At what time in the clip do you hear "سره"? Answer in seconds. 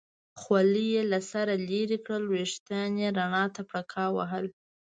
1.31-1.53